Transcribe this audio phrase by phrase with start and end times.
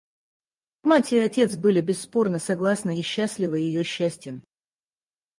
[0.81, 4.41] Мать и отец были бесспорно согласны и счастливы ее счастьем.